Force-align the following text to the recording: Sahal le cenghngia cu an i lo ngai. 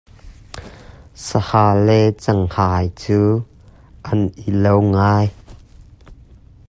Sahal 1.25 1.75
le 1.87 1.97
cenghngia 2.21 2.87
cu 3.01 3.19
an 4.11 4.21
i 4.47 4.49
lo 4.63 4.75
ngai. 4.91 5.27